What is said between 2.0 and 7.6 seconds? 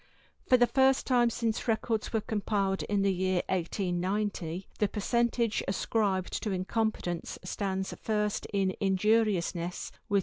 were compiled in the year 1890, the percentage ascribed to incompetence